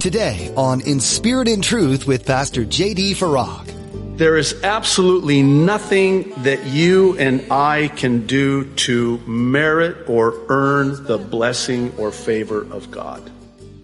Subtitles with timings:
[0.00, 3.14] Today on In Spirit and Truth with Pastor J.D.
[3.14, 4.16] Farag.
[4.16, 11.18] There is absolutely nothing that you and I can do to merit or earn the
[11.18, 13.28] blessing or favor of God.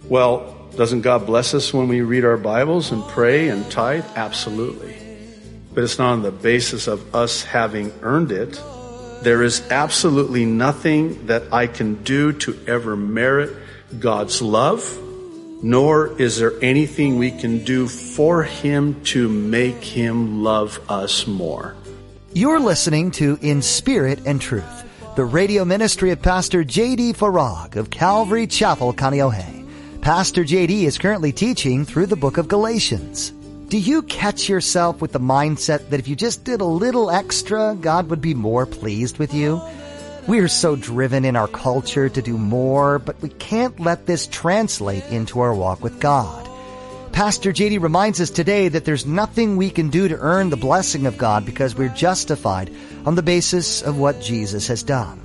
[0.09, 4.05] Well, doesn't God bless us when we read our Bibles and pray and tithe?
[4.15, 4.97] Absolutely.
[5.75, 8.63] But it's not on the basis of us having earned it.
[9.23, 13.53] There is absolutely nothing that I can do to ever merit
[13.99, 15.01] God's love
[15.63, 21.75] nor is there anything we can do for him to make him love us more.
[22.33, 24.85] You're listening to In Spirit and Truth,
[25.17, 27.13] the radio ministry of Pastor J.D.
[27.13, 29.65] Farag of Calvary Chapel, Kaneohe.
[30.01, 30.85] Pastor J.D.
[30.85, 33.31] is currently teaching through the book of Galatians.
[33.69, 37.77] Do you catch yourself with the mindset that if you just did a little extra,
[37.81, 39.63] God would be more pleased with you?
[40.27, 44.27] We are so driven in our culture to do more, but we can't let this
[44.27, 46.49] translate into our walk with God.
[47.13, 51.05] Pastor JD reminds us today that there's nothing we can do to earn the blessing
[51.05, 55.21] of God because we're justified on the basis of what Jesus has done.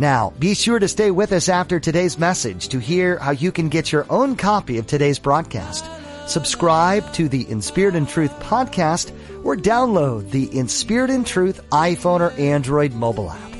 [0.00, 3.68] Now, be sure to stay with us after today's message to hear how you can
[3.68, 5.84] get your own copy of today's broadcast.
[6.26, 9.12] Subscribe to the In Spirit and Truth podcast
[9.44, 13.51] or download the In Spirit and Truth iPhone or Android mobile app.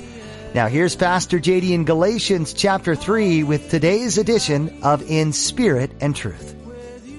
[0.54, 6.14] Now here's Pastor JD in Galatians chapter 3 with today's edition of In Spirit and
[6.14, 6.54] Truth.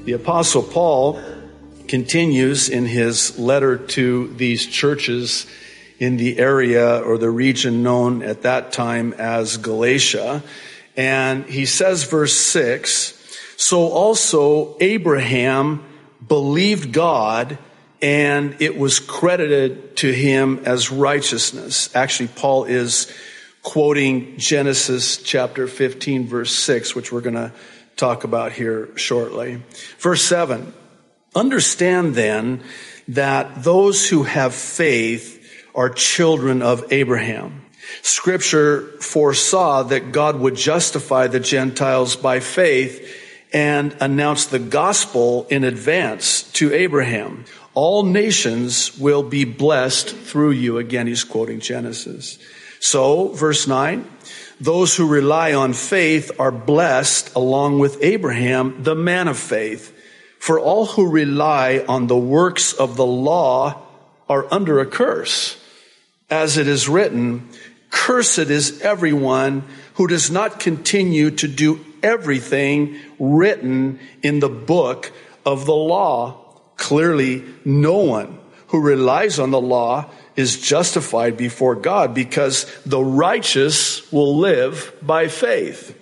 [0.05, 1.19] The apostle Paul
[1.87, 5.47] continues in his letter to these churches
[5.97, 10.43] in the area or the region known at that time as Galatia.
[10.95, 13.19] And he says verse 6,
[13.57, 15.83] so also Abraham
[16.27, 17.57] believed God
[18.03, 21.95] and it was credited to him as righteousness.
[21.95, 23.09] Actually, Paul is
[23.61, 27.53] quoting Genesis chapter 15 verse 6, which we're going to
[27.95, 29.63] talk about here shortly.
[29.99, 30.73] Verse 7.
[31.33, 32.61] Understand then
[33.07, 35.39] that those who have faith
[35.73, 37.61] are children of Abraham.
[38.01, 43.21] Scripture foresaw that God would justify the Gentiles by faith
[43.53, 47.45] and announce the gospel in advance to Abraham.
[47.73, 50.77] All nations will be blessed through you.
[50.77, 52.37] Again, he's quoting Genesis.
[52.79, 54.07] So, verse 9,
[54.59, 59.97] those who rely on faith are blessed along with Abraham, the man of faith.
[60.37, 63.81] For all who rely on the works of the law
[64.27, 65.57] are under a curse.
[66.29, 67.49] As it is written,
[67.89, 69.63] cursed is everyone
[69.95, 75.11] who does not continue to do everything written in the book
[75.45, 76.42] of the law.
[76.77, 84.11] Clearly, no one who relies on the law is justified before God because the righteous
[84.11, 85.97] will live by faith.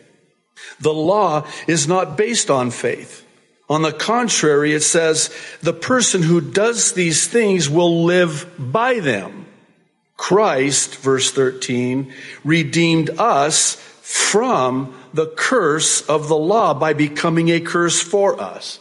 [0.80, 3.26] The law is not based on faith.
[3.70, 5.30] On the contrary, it says
[5.62, 9.46] the person who does these things will live by them.
[10.18, 18.02] Christ, verse 13, redeemed us from the curse of the law by becoming a curse
[18.02, 18.80] for us.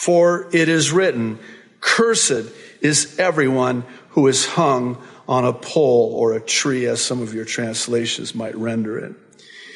[0.00, 1.38] For it is written,
[1.82, 2.50] cursed
[2.80, 4.96] is everyone who is hung
[5.28, 9.12] on a pole or a tree, as some of your translations might render it.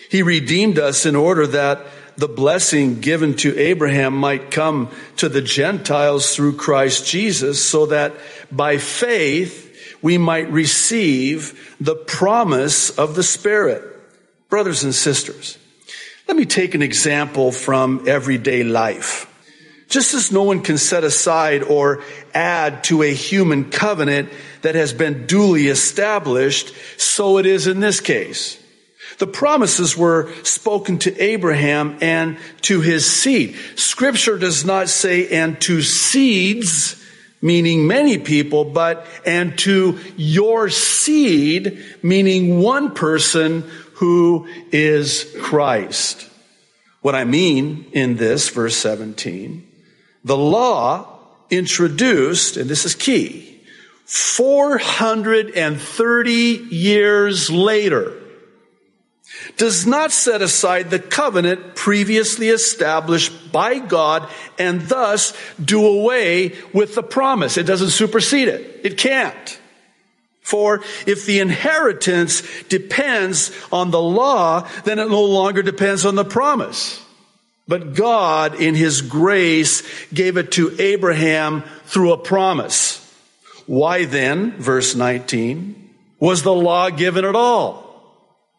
[0.08, 1.84] He redeemed us in order that
[2.16, 8.14] the blessing given to Abraham might come to the Gentiles through Christ Jesus, so that
[8.50, 13.82] by faith we might receive the promise of the Spirit.
[14.48, 15.58] Brothers and sisters,
[16.26, 19.30] let me take an example from everyday life.
[19.88, 22.02] Just as no one can set aside or
[22.32, 24.30] add to a human covenant
[24.62, 28.58] that has been duly established, so it is in this case.
[29.18, 33.56] The promises were spoken to Abraham and to his seed.
[33.76, 37.00] Scripture does not say and to seeds,
[37.40, 43.62] meaning many people, but and to your seed, meaning one person
[43.94, 46.28] who is Christ.
[47.02, 49.64] What I mean in this, verse 17,
[50.24, 51.18] the law
[51.50, 53.60] introduced, and this is key,
[54.06, 58.20] 430 years later,
[59.56, 64.28] does not set aside the covenant previously established by God
[64.58, 67.56] and thus do away with the promise.
[67.56, 68.80] It doesn't supersede it.
[68.84, 69.60] It can't.
[70.40, 76.24] For if the inheritance depends on the law, then it no longer depends on the
[76.24, 77.03] promise.
[77.66, 79.82] But God, in His grace,
[80.12, 83.00] gave it to Abraham through a promise.
[83.66, 87.84] Why then, verse 19, was the law given at all?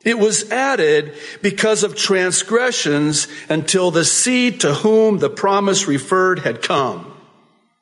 [0.04, 6.62] It was added because of transgressions until the seed to whom the promise referred had
[6.62, 7.12] come.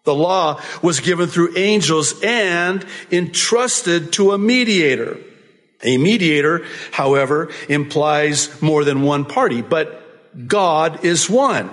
[0.06, 5.18] The law was given through angels and entrusted to a mediator.
[5.84, 10.03] A mediator, however, implies more than one party, but
[10.48, 11.70] God is one.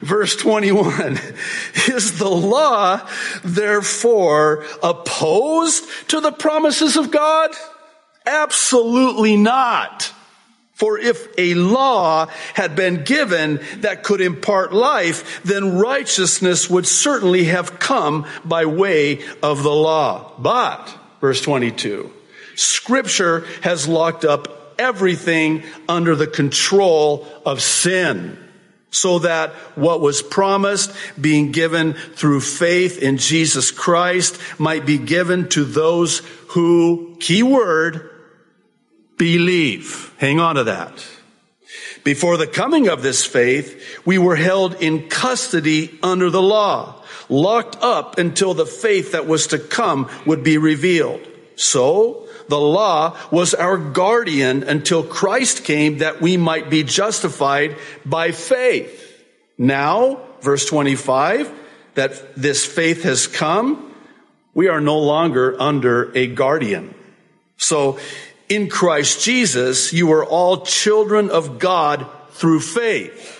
[0.00, 1.12] Verse 21,
[1.88, 3.00] is the law
[3.42, 7.50] therefore opposed to the promises of God?
[8.26, 10.12] Absolutely not.
[10.74, 17.44] For if a law had been given that could impart life, then righteousness would certainly
[17.44, 20.34] have come by way of the law.
[20.38, 22.12] But, verse 22,
[22.56, 28.38] scripture has locked up everything under the control of sin
[28.90, 30.90] so that what was promised
[31.20, 38.10] being given through faith in Jesus Christ might be given to those who, key word,
[39.18, 40.14] believe.
[40.18, 41.06] Hang on to that.
[42.04, 47.76] Before the coming of this faith, we were held in custody under the law, locked
[47.82, 51.20] up until the faith that was to come would be revealed.
[51.56, 58.32] So, the law was our guardian until Christ came that we might be justified by
[58.32, 59.02] faith.
[59.58, 61.52] Now, verse 25,
[61.94, 63.94] that this faith has come,
[64.54, 66.94] we are no longer under a guardian.
[67.56, 67.98] So
[68.48, 73.32] in Christ Jesus, you are all children of God through faith.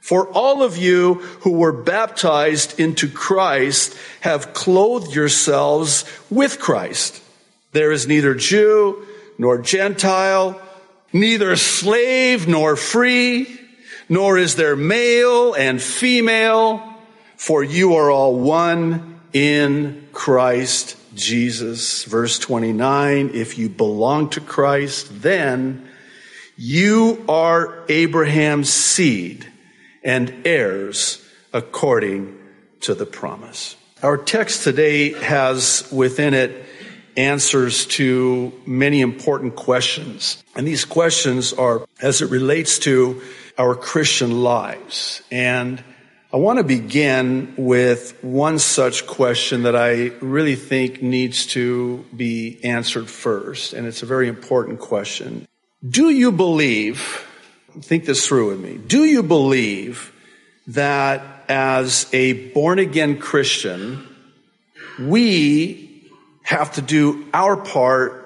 [0.00, 7.22] For all of you who were baptized into Christ have clothed yourselves with Christ.
[7.74, 9.04] There is neither Jew
[9.36, 10.62] nor Gentile,
[11.12, 13.60] neither slave nor free,
[14.08, 16.88] nor is there male and female,
[17.36, 22.04] for you are all one in Christ Jesus.
[22.04, 25.88] Verse 29, if you belong to Christ, then
[26.56, 29.50] you are Abraham's seed
[30.04, 32.38] and heirs according
[32.82, 33.74] to the promise.
[34.00, 36.66] Our text today has within it
[37.16, 40.42] answers to many important questions.
[40.56, 43.22] And these questions are as it relates to
[43.58, 45.22] our Christian lives.
[45.30, 45.82] And
[46.32, 52.58] I want to begin with one such question that I really think needs to be
[52.64, 55.46] answered first, and it's a very important question.
[55.88, 57.24] Do you believe,
[57.82, 60.12] think this through with me, do you believe
[60.66, 64.04] that as a born again Christian,
[64.98, 65.83] we
[66.44, 68.20] have to do our part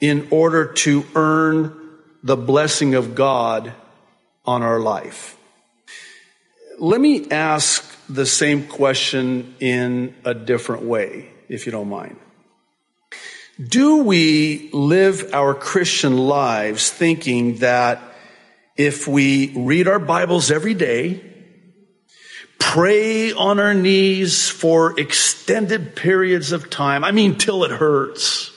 [0.00, 1.74] in order to earn
[2.22, 3.72] the blessing of God
[4.44, 5.36] on our life?
[6.78, 12.16] Let me ask the same question in a different way, if you don't mind.
[13.58, 18.02] Do we live our Christian lives thinking that
[18.76, 21.35] if we read our Bibles every day,
[22.76, 28.50] pray on our knees for extended periods of time, I mean, till it hurts,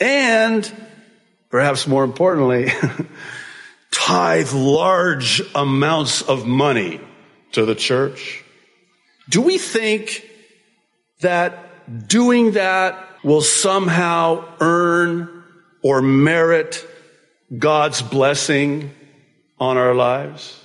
[0.00, 0.68] and
[1.48, 2.72] perhaps more importantly,
[3.92, 7.00] tithe large amounts of money
[7.52, 8.42] to the church?
[9.28, 10.28] Do we think
[11.20, 15.44] that doing that will somehow earn
[15.82, 16.84] or merit
[17.56, 18.90] God's blessing
[19.60, 20.60] on our lives?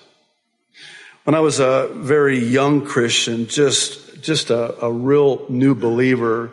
[1.26, 6.52] When I was a very young Christian, just, just a, a real new believer,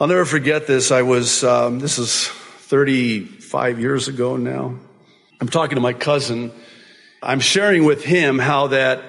[0.00, 0.90] I'll never forget this.
[0.90, 4.74] I was, um, this is 35 years ago now.
[5.40, 6.50] I'm talking to my cousin.
[7.22, 9.04] I'm sharing with him how that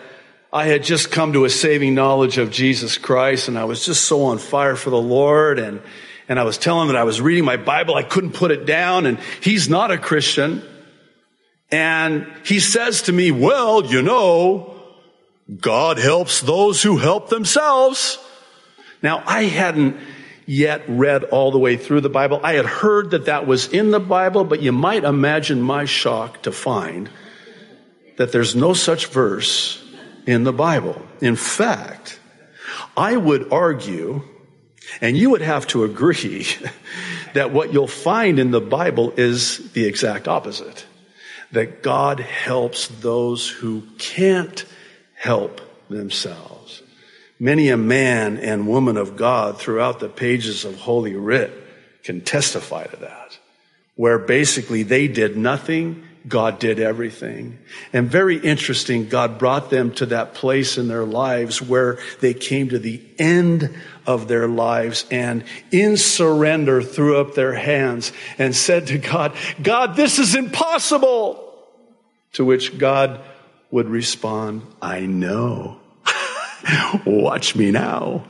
[0.54, 4.06] I had just come to a saving knowledge of Jesus Christ and I was just
[4.06, 5.82] so on fire for the Lord and,
[6.28, 7.96] and I was telling him that I was reading my Bible.
[7.96, 10.62] I couldn't put it down and he's not a Christian.
[11.72, 14.76] And he says to me, well, you know,
[15.60, 18.18] God helps those who help themselves.
[19.02, 19.98] Now I hadn't
[20.46, 22.40] yet read all the way through the Bible.
[22.44, 26.42] I had heard that that was in the Bible, but you might imagine my shock
[26.44, 27.10] to find
[28.18, 29.84] that there's no such verse
[30.26, 31.02] in the Bible.
[31.22, 32.20] In fact,
[32.98, 34.24] I would argue,
[35.02, 36.48] and you would have to agree,
[37.34, 40.86] that what you'll find in the Bible is the exact opposite.
[41.51, 44.65] That God helps those who can't
[45.15, 46.84] help themselves.
[47.39, 51.51] Many a man and woman of God throughout the pages of Holy Writ
[52.03, 53.39] can testify to that.
[54.00, 57.58] where basically they did nothing God did everything.
[57.94, 62.70] And very interesting, God brought them to that place in their lives where they came
[62.70, 68.88] to the end of their lives and in surrender threw up their hands and said
[68.88, 71.46] to God, God, this is impossible.
[72.34, 73.22] To which God
[73.72, 75.80] would respond, I know.
[77.06, 78.26] Watch me now.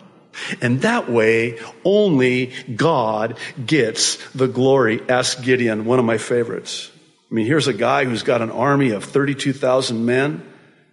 [0.61, 5.01] And that way, only God gets the glory.
[5.09, 6.91] Ask Gideon, one of my favorites.
[7.29, 10.41] I mean, here's a guy who's got an army of 32,000 men, and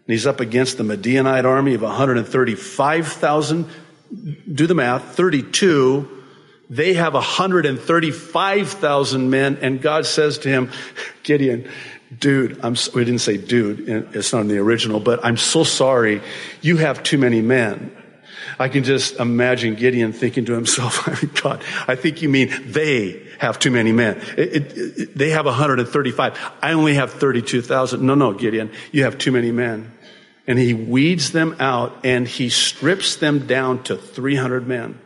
[0.06, 3.66] he's up against the Midianite army of 135,000.
[4.52, 6.24] Do the math, 32.
[6.68, 10.72] They have 135,000 men, and God says to him,
[11.22, 11.70] Gideon,
[12.18, 16.22] dude, I'm, we didn't say dude, it's not in the original, but I'm so sorry.
[16.60, 17.96] You have too many men.
[18.58, 21.08] I can just imagine Gideon thinking to himself,
[21.42, 24.16] God, I think you mean they have too many men.
[24.36, 26.38] It, it, it, they have 135.
[26.62, 28.04] I only have 32,000.
[28.04, 29.92] No, no, Gideon, you have too many men.
[30.46, 35.00] And he weeds them out and he strips them down to 300 men.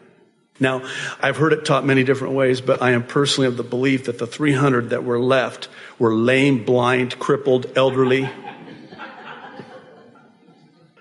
[0.61, 0.87] Now,
[1.23, 4.19] I've heard it taught many different ways, but I am personally of the belief that
[4.19, 5.69] the 300 that were left
[5.99, 8.29] were lame, blind, crippled, elderly.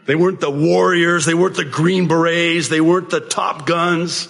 [0.10, 1.26] They weren't the warriors.
[1.28, 2.68] They weren't the green berets.
[2.68, 4.28] They weren't the top guns.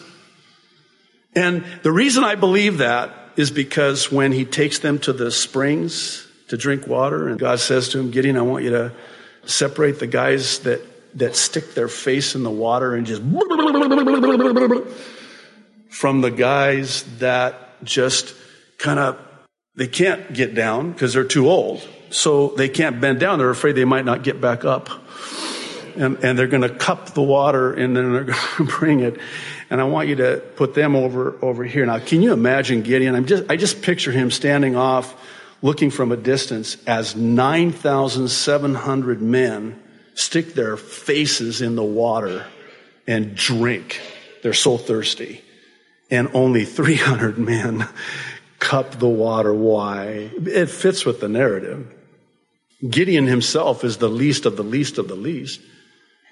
[1.34, 6.28] And the reason I believe that is because when he takes them to the springs
[6.50, 8.92] to drink water and God says to him, Gideon, I want you to
[9.46, 10.82] separate the guys that,
[11.18, 13.22] that stick their face in the water and just
[15.90, 18.36] from the guys that just
[18.80, 19.18] kind of,
[19.76, 21.88] they can't get down because they're too old.
[22.10, 23.40] So they can't bend down.
[23.40, 24.90] They're afraid they might not get back up
[25.96, 29.20] and, and they're going to cup the water and then they're going to bring it.
[29.70, 31.86] And I want you to put them over, over here.
[31.86, 33.16] Now, can you imagine Gideon?
[33.16, 35.16] I'm just, I just picture him standing off,
[35.62, 39.82] looking from a distance as 9,700 men
[40.16, 42.46] stick their faces in the water
[43.08, 44.02] and drink.
[44.44, 45.42] They're so thirsty.
[46.12, 47.88] And only 300 men
[48.60, 49.54] cup the water.
[49.54, 50.30] Why?
[50.36, 51.96] It fits with the narrative.
[52.88, 55.62] Gideon himself is the least of the least of the least.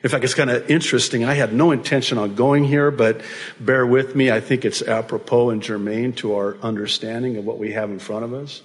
[0.04, 1.26] In fact, it's kind of interesting.
[1.26, 3.22] I had no intention on going here, but
[3.60, 4.30] bear with me.
[4.30, 8.24] I think it's apropos and germane to our understanding of what we have in front
[8.24, 8.62] of us.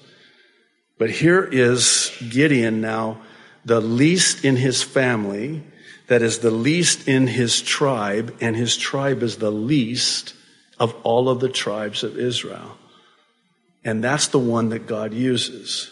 [0.98, 3.22] But here is Gideon now,
[3.64, 5.62] the least in his family,
[6.08, 10.34] that is the least in his tribe, and his tribe is the least
[10.78, 12.76] of all of the tribes of Israel.
[13.84, 15.90] And that's the one that God uses.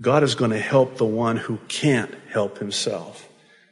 [0.00, 3.28] God is going to help the one who can't help himself.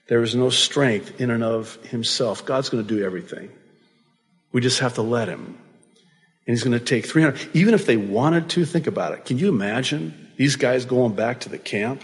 [0.09, 2.45] There is no strength in and of himself.
[2.45, 3.51] God's going to do everything.
[4.53, 5.59] We just have to let him.
[6.47, 7.51] And he's going to take 300.
[7.53, 9.27] Even if they wanted to, think about it.
[9.27, 12.03] Can you imagine these guys going back to the camp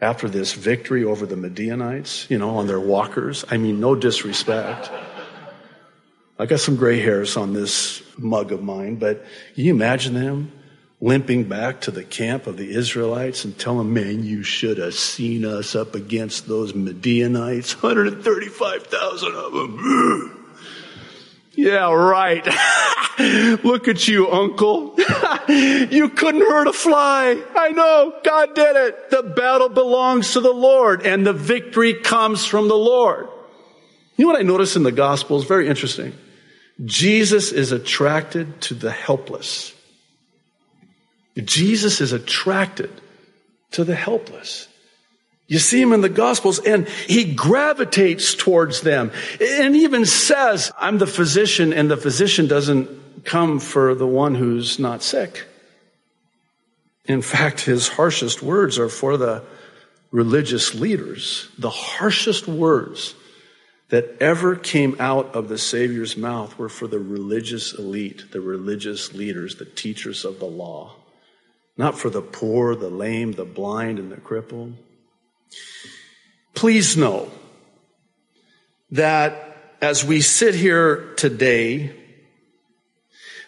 [0.00, 3.44] after this victory over the Midianites, you know, on their walkers?
[3.50, 4.88] I mean, no disrespect.
[6.38, 10.52] I got some gray hairs on this mug of mine, but can you imagine them
[11.02, 15.44] limping back to the camp of the Israelites and telling, man, you should have seen
[15.44, 20.38] us up against those Midianites, 135,000 of them.
[21.54, 22.42] Yeah, right.
[23.62, 24.94] Look at you, uncle.
[25.48, 27.42] you couldn't hurt a fly.
[27.54, 28.18] I know.
[28.24, 29.10] God did it.
[29.10, 33.28] The battle belongs to the Lord and the victory comes from the Lord.
[34.16, 35.44] You know what I notice in the Gospels?
[35.44, 36.14] Very interesting.
[36.86, 39.74] Jesus is attracted to the helpless.
[41.36, 42.90] Jesus is attracted
[43.72, 44.68] to the helpless.
[45.48, 49.10] You see him in the Gospels and he gravitates towards them
[49.40, 54.78] and even says, I'm the physician and the physician doesn't come for the one who's
[54.78, 55.46] not sick.
[57.06, 59.42] In fact, his harshest words are for the
[60.10, 61.48] religious leaders.
[61.58, 63.14] The harshest words
[63.88, 69.12] that ever came out of the Savior's mouth were for the religious elite, the religious
[69.12, 70.94] leaders, the teachers of the law
[71.76, 74.74] not for the poor, the lame, the blind, and the crippled.
[76.54, 77.30] Please know
[78.90, 81.94] that as we sit here today,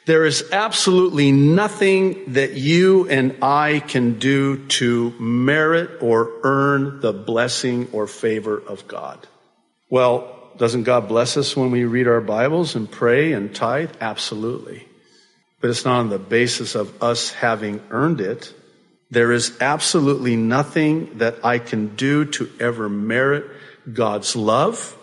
[0.06, 7.12] there is absolutely nothing that you and I can do to merit or earn the
[7.12, 9.26] blessing or favor of God.
[9.88, 13.92] Well, doesn't God bless us when we read our Bibles and pray and tithe?
[14.00, 14.86] Absolutely
[15.64, 18.52] but it's not on the basis of us having earned it.
[19.10, 23.50] There is absolutely nothing that I can do to ever merit
[23.90, 24.94] God's love,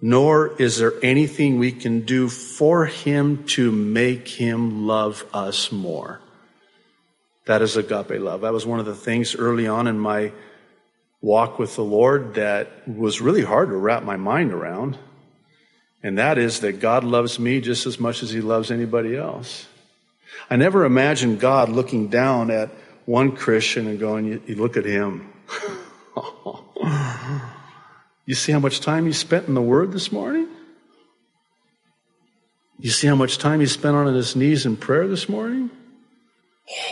[0.00, 6.22] nor is there anything we can do for Him to make Him love us more.
[7.44, 8.40] That is agape love.
[8.40, 10.32] That was one of the things early on in my
[11.20, 14.96] walk with the Lord that was really hard to wrap my mind around.
[16.02, 19.66] And that is that God loves me just as much as he loves anybody else.
[20.50, 22.70] I never imagined God looking down at
[23.04, 25.32] one Christian and going, you, you look at him.
[28.26, 30.48] you see how much time he spent in the Word this morning?
[32.78, 35.70] You see how much time he spent on his knees in prayer this morning?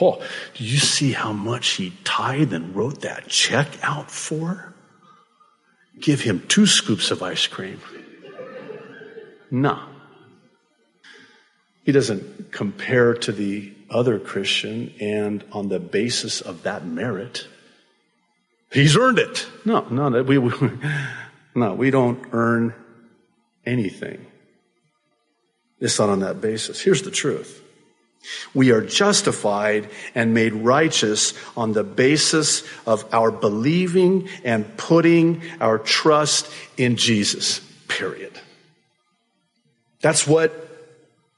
[0.00, 0.22] Oh,
[0.54, 4.74] do you see how much he tithed and wrote that check out for?
[6.00, 7.80] Give him two scoops of ice cream.
[9.50, 9.78] No.
[11.86, 17.46] He doesn't compare to the other Christian and on the basis of that merit,
[18.72, 19.46] he's earned it.
[19.64, 20.52] No, no, we, we,
[21.54, 22.74] no, we don't earn
[23.64, 24.26] anything.
[25.78, 26.80] It's not on that basis.
[26.80, 27.62] Here's the truth.
[28.52, 35.78] We are justified and made righteous on the basis of our believing and putting our
[35.78, 37.60] trust in Jesus.
[37.86, 38.32] Period.
[40.00, 40.65] That's what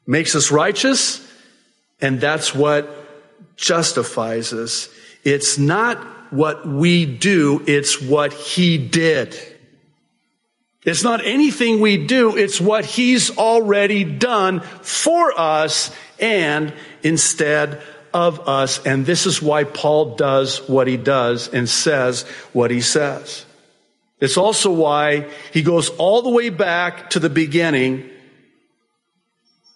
[0.08, 1.24] makes us righteous,
[2.00, 2.88] and that's what
[3.56, 4.88] justifies us.
[5.22, 5.98] It's not
[6.32, 9.36] what we do, it's what He did.
[10.84, 16.72] It's not anything we do, it's what He's already done for us and
[17.02, 17.82] instead
[18.14, 18.84] of us.
[18.86, 22.22] And this is why Paul does what he does and says
[22.52, 23.44] what he says.
[24.20, 28.10] It's also why he goes all the way back to the beginning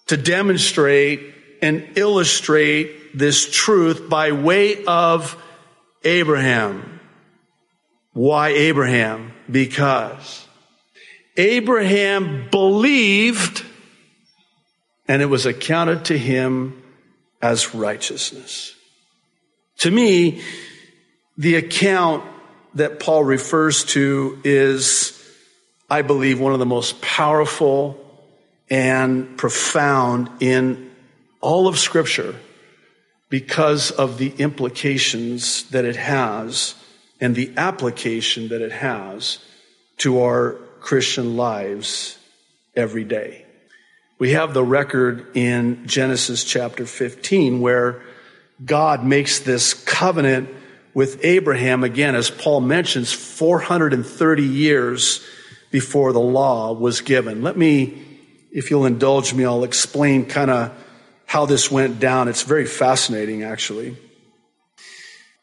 [0.06, 5.37] to demonstrate and illustrate this truth by way of
[6.04, 7.00] Abraham.
[8.12, 9.32] Why Abraham?
[9.50, 10.47] Because
[11.37, 13.64] Abraham believed
[15.09, 16.82] and it was accounted to him
[17.40, 18.75] as righteousness.
[19.78, 20.42] To me,
[21.37, 22.25] the account
[22.75, 25.18] that Paul refers to is,
[25.90, 28.01] I believe, one of the most powerful
[28.73, 30.91] and profound in
[31.43, 32.35] all of Scripture
[33.29, 36.75] because of the implications that it has
[37.20, 39.40] and the application that it has
[39.99, 42.18] to our Christian lives
[42.75, 43.44] every day.
[44.18, 48.03] We have the record in Genesis chapter 15 where
[48.64, 50.49] God makes this covenant
[50.94, 55.23] with Abraham again, as Paul mentions, 430 years
[55.70, 57.42] before the law was given.
[57.42, 58.12] Let me,
[58.53, 60.73] if you'll indulge me, I'll explain kind of
[61.25, 62.29] how this went down.
[62.29, 63.97] It's very fascinating, actually.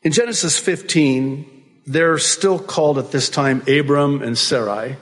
[0.03, 4.97] In Genesis 15, they're still called at this time Abram and Sarai.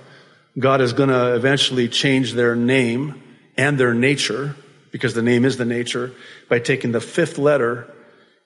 [0.58, 3.22] God is going to eventually change their name
[3.58, 4.56] and their nature,
[4.92, 6.14] because the name is the nature,
[6.48, 7.94] by taking the fifth letter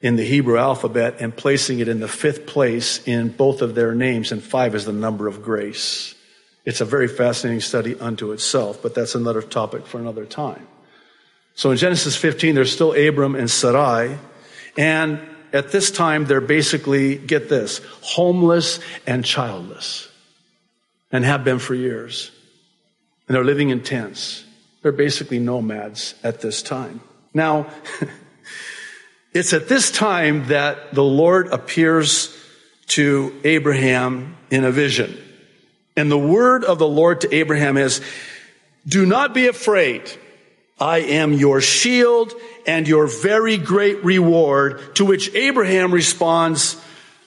[0.02, 3.93] in the Hebrew alphabet and placing it in the fifth place in both of their
[3.93, 6.15] names, and five is the number of grace.
[6.65, 10.67] It's a very fascinating study unto itself, but that's another topic for another time.
[11.56, 14.17] So in Genesis 15, there's still Abram and Sarai,
[14.78, 15.19] and
[15.54, 20.08] at this time, they're basically, get this, homeless and childless,
[21.12, 22.32] and have been for years.
[23.28, 24.45] And they're living in tents.
[24.82, 27.02] They're basically nomads at this time.
[27.34, 27.67] Now,
[29.34, 32.36] it's at this time that the Lord appears
[32.88, 35.17] to Abraham in a vision.
[35.95, 38.01] And the word of the Lord to Abraham is,
[38.88, 40.12] do not be afraid.
[40.80, 42.34] I am your shield
[42.65, 44.95] and your very great reward.
[44.95, 46.82] To which Abraham responds,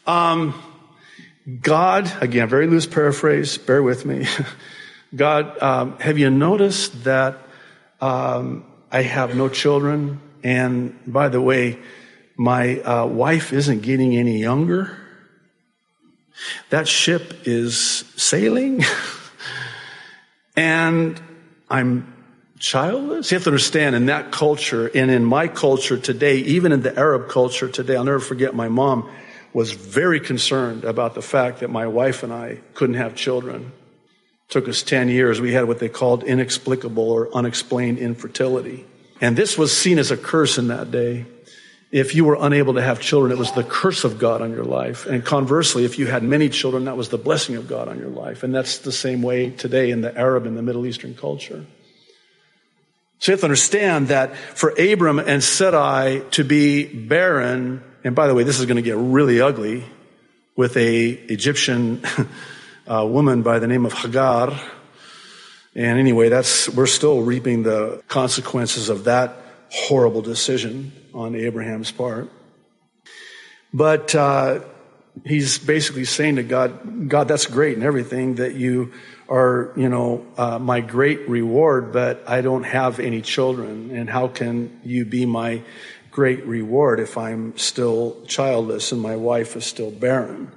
[0.07, 0.61] um,
[1.61, 4.27] God, again, very loose paraphrase, bear with me.
[5.15, 7.39] God, um, have you noticed that
[8.01, 10.21] um, I have no children?
[10.43, 11.79] And by the way,
[12.37, 14.99] my uh, wife isn't getting any younger.
[16.71, 18.83] That ship is sailing.
[20.57, 21.21] and
[21.71, 22.13] I'm
[22.59, 23.31] childless.
[23.31, 26.97] You have to understand in that culture and in my culture today, even in the
[26.99, 29.09] Arab culture today, I'll never forget my mom
[29.53, 33.73] was very concerned about the fact that my wife and I couldn't have children.
[34.49, 35.41] It took us 10 years.
[35.41, 38.85] We had what they called inexplicable or unexplained infertility.
[39.21, 41.27] And this was seen as a curse in that day.
[41.95, 44.65] If you were unable to have children, it was the curse of God on your
[44.65, 45.07] life.
[45.07, 48.09] And conversely, if you had many children, that was the blessing of God on your
[48.09, 48.43] life.
[48.43, 51.65] And that's the same way today in the Arab and the Middle Eastern culture.
[53.21, 58.27] So you have to understand that for Abram and Sarai to be barren and by
[58.27, 59.83] the way, this is going to get really ugly
[60.57, 62.03] with a Egyptian
[62.87, 64.53] uh, woman by the name of Hagar.
[65.75, 69.37] And anyway, that's, we're still reaping the consequences of that
[69.71, 72.31] horrible decision on Abraham's part.
[73.73, 74.61] But uh,
[75.25, 78.93] he's basically saying to God, God, that's great and everything that you
[79.29, 83.91] are, you know, uh, my great reward, but I don't have any children.
[83.91, 85.63] And how can you be my
[86.11, 90.53] great reward if I'm still childless and my wife is still barren?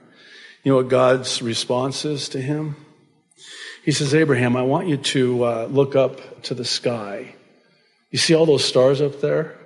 [0.64, 2.76] You know what God's response is to him?
[3.84, 7.36] He says, Abraham, I want you to uh, look up to the sky.
[8.12, 9.57] You see all those stars up there?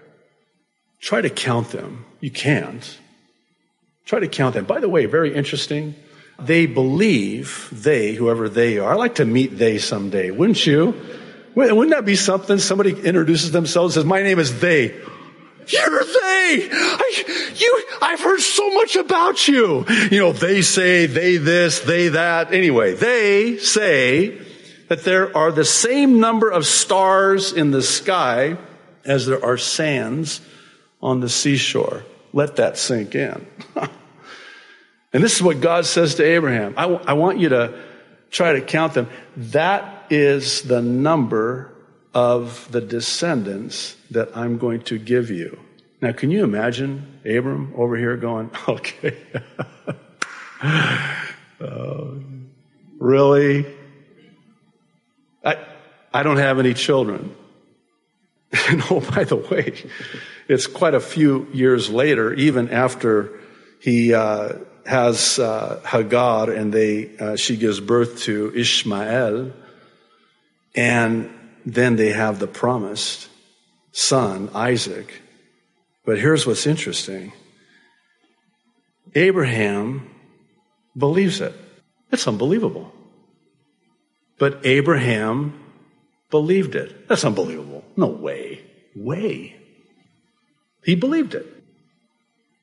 [1.02, 2.06] Try to count them.
[2.20, 3.00] You can't.
[4.06, 4.66] Try to count them.
[4.66, 5.96] By the way, very interesting.
[6.40, 8.92] They believe, they, whoever they are.
[8.92, 10.96] I like to meet they someday, wouldn't you?
[11.56, 12.58] Wouldn't that be something?
[12.60, 14.96] Somebody introduces themselves says, My name is they.
[15.68, 16.70] You're they.
[16.72, 19.86] I, you, I've heard so much about you.
[20.12, 22.54] You know, they say, they this, they that.
[22.54, 24.40] Anyway, they say
[24.88, 28.58] that there are the same number of stars in the sky
[29.06, 30.42] as there are sands
[31.02, 32.04] on the seashore.
[32.34, 33.46] Let that sink in.
[35.14, 36.74] and this is what God says to Abraham.
[36.78, 37.74] I, w- I want you to
[38.30, 39.10] try to count them.
[39.36, 41.74] That is the number
[42.14, 45.60] of the descendants that I'm going to give you.
[46.02, 49.18] Now, can you imagine Abram over here going, okay,
[50.62, 52.12] uh,
[53.00, 53.66] really?
[55.44, 55.58] I,
[56.14, 57.36] I don't have any children.
[58.70, 59.74] And oh, by the way,
[60.48, 63.40] it's quite a few years later, even after
[63.80, 64.54] he uh,
[64.86, 69.52] has uh, Hagar and they, uh, she gives birth to Ishmael,
[70.76, 71.30] and
[71.66, 73.30] then they have the promised
[73.92, 75.22] son, Isaac.
[76.06, 77.34] But here's what's interesting
[79.16, 80.10] Abraham
[80.98, 81.54] believes it.
[82.12, 82.92] It's unbelievable.
[84.38, 85.61] But Abraham
[86.32, 87.08] believed it.
[87.08, 87.84] That's unbelievable.
[87.96, 88.62] No way.
[88.96, 89.56] Way.
[90.84, 91.46] He believed it.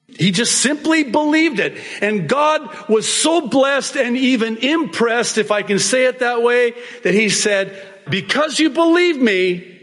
[0.09, 1.79] He just simply believed it.
[2.01, 6.73] And God was so blessed and even impressed, if I can say it that way,
[7.05, 9.77] that he said, because you believe me,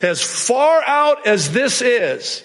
[0.00, 2.42] as far out as this is,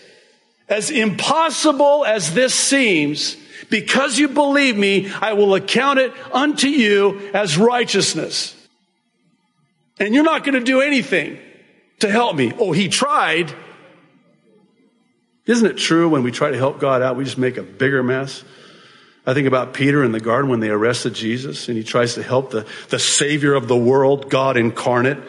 [0.67, 3.37] as impossible as this seems,
[3.69, 8.55] because you believe me, I will account it unto you as righteousness.
[10.01, 11.37] And you're not going to do anything
[11.99, 12.51] to help me.
[12.57, 13.53] Oh, he tried.
[15.45, 18.01] Isn't it true when we try to help God out, we just make a bigger
[18.01, 18.43] mess?
[19.27, 22.23] I think about Peter in the garden when they arrested Jesus and he tries to
[22.23, 25.19] help the, the Savior of the world, God incarnate,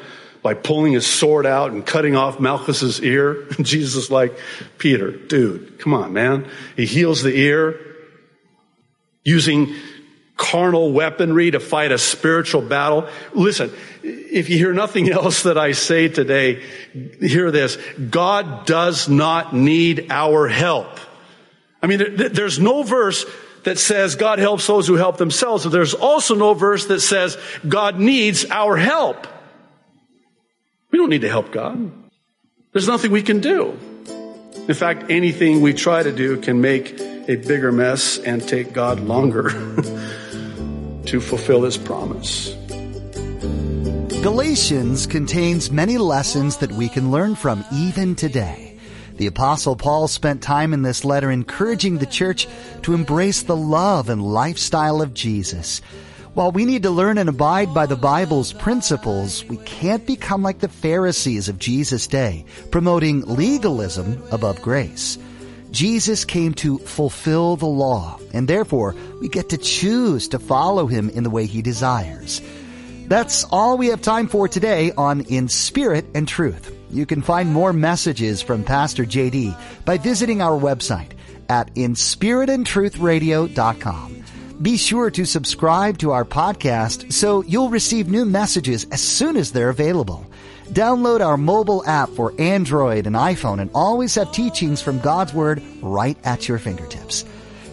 [0.41, 3.47] by pulling his sword out and cutting off Malchus's ear.
[3.61, 4.39] Jesus is like,
[4.79, 6.49] Peter, dude, come on, man.
[6.77, 7.79] He heals the ear
[9.23, 9.75] using
[10.43, 13.09] carnal weaponry to fight a spiritual battle.
[13.33, 16.63] Listen, if you hear nothing else that I say today,
[17.21, 17.79] hear this.
[18.11, 20.99] God does not need our help.
[21.81, 23.25] I mean, there's no verse
[23.63, 27.39] that says God helps those who help themselves, but there's also no verse that says
[27.67, 29.29] God needs our help.
[30.91, 31.93] We don't need to help God.
[32.73, 33.79] There's nothing we can do.
[34.69, 39.01] In fact, anything we try to do can make a bigger mess and take God
[39.01, 39.51] longer
[41.07, 42.57] to fulfill his promise.
[44.23, 48.79] Galatians contains many lessons that we can learn from even today.
[49.17, 52.47] The apostle Paul spent time in this letter encouraging the church
[52.83, 55.81] to embrace the love and lifestyle of Jesus.
[56.35, 60.61] While we need to learn and abide by the Bible's principles, we can't become like
[60.61, 65.19] the Pharisees of Jesus' day, promoting legalism above grace.
[65.73, 71.11] Jesus came to fulfill the law, and therefore we get to choose to follow him
[71.11, 72.41] in the way he desires.
[73.09, 76.73] That's all we have time for today on In Spirit and Truth.
[76.91, 81.13] You can find more messages from Pastor JD by visiting our website
[81.49, 84.25] at inspiritandtruthradio.com.
[84.61, 89.51] Be sure to subscribe to our podcast so you'll receive new messages as soon as
[89.53, 90.25] they're available.
[90.73, 95.63] Download our mobile app for Android and iPhone and always have teachings from God's Word
[95.83, 97.27] right at your fingertips.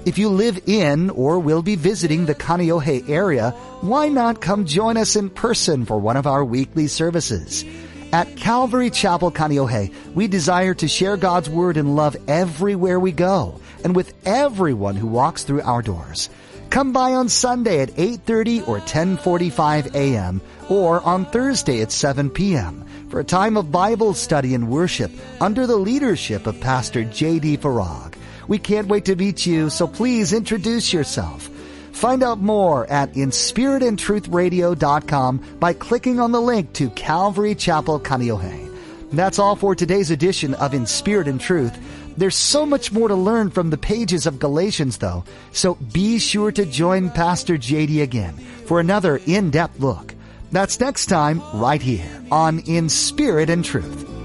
[0.06, 4.98] If you live in or will be visiting the Kaneohe area, why not come join
[4.98, 7.64] us in person for one of our weekly services?
[8.12, 13.62] At Calvary Chapel Kaneohe, we desire to share God's Word and love everywhere we go
[13.82, 16.30] and with everyone who walks through our doors.
[16.70, 20.40] Come by on Sunday at 8.30 or 10.45 a.m.
[20.70, 22.86] or on Thursday at 7 p.m.
[23.10, 25.10] for a time of Bible study and worship
[25.42, 27.58] under the leadership of Pastor J.D.
[27.58, 28.14] Farag.
[28.48, 31.50] We can't wait to meet you, so please introduce yourself.
[31.92, 38.68] Find out more at inspiritandtruthradio.com by clicking on the link to Calvary Chapel Kaneohe.
[39.12, 41.76] That's all for today's edition of In Spirit and Truth.
[42.20, 46.52] There's so much more to learn from the pages of Galatians though, so be sure
[46.52, 48.34] to join Pastor JD again
[48.66, 50.16] for another in-depth look.
[50.52, 54.19] That's next time right here on In Spirit and Truth.